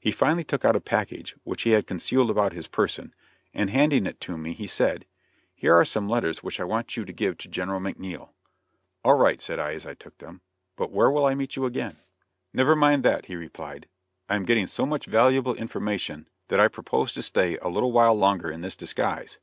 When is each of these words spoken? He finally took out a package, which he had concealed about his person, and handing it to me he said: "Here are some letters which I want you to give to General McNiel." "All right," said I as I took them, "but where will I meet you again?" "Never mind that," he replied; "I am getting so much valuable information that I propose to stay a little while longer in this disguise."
He 0.00 0.10
finally 0.10 0.42
took 0.42 0.64
out 0.64 0.74
a 0.74 0.80
package, 0.80 1.36
which 1.44 1.62
he 1.62 1.70
had 1.70 1.86
concealed 1.86 2.28
about 2.28 2.52
his 2.52 2.66
person, 2.66 3.14
and 3.54 3.70
handing 3.70 4.04
it 4.04 4.18
to 4.22 4.36
me 4.36 4.52
he 4.52 4.66
said: 4.66 5.06
"Here 5.54 5.72
are 5.76 5.84
some 5.84 6.08
letters 6.08 6.42
which 6.42 6.58
I 6.58 6.64
want 6.64 6.96
you 6.96 7.04
to 7.04 7.12
give 7.12 7.38
to 7.38 7.48
General 7.48 7.78
McNiel." 7.78 8.30
"All 9.04 9.16
right," 9.16 9.40
said 9.40 9.60
I 9.60 9.74
as 9.74 9.86
I 9.86 9.94
took 9.94 10.18
them, 10.18 10.40
"but 10.74 10.90
where 10.90 11.08
will 11.08 11.24
I 11.24 11.36
meet 11.36 11.54
you 11.54 11.66
again?" 11.66 11.98
"Never 12.52 12.74
mind 12.74 13.04
that," 13.04 13.26
he 13.26 13.36
replied; 13.36 13.86
"I 14.28 14.34
am 14.34 14.44
getting 14.44 14.66
so 14.66 14.86
much 14.86 15.06
valuable 15.06 15.54
information 15.54 16.26
that 16.48 16.58
I 16.58 16.66
propose 16.66 17.12
to 17.12 17.22
stay 17.22 17.56
a 17.58 17.68
little 17.68 17.92
while 17.92 18.14
longer 18.16 18.50
in 18.50 18.62
this 18.62 18.74
disguise." 18.74 19.38